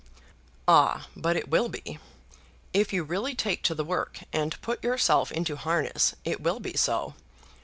"Ah, 0.67 1.09
but 1.15 1.35
it 1.37 1.47
will 1.47 1.69
be. 1.69 1.99
If 2.73 2.91
you 2.91 3.03
really 3.03 3.35
take 3.35 3.61
to 3.65 3.75
the 3.75 3.83
work, 3.83 4.21
and 4.33 4.59
put 4.63 4.83
yourself 4.83 5.31
into 5.31 5.55
harness, 5.55 6.15
it 6.25 6.41
will 6.41 6.59
be 6.59 6.75
so. 6.75 7.13